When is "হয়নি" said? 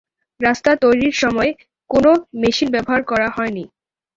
3.29-3.63